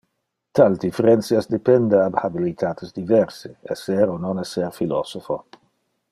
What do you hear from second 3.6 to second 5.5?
esser o non esser philosopho.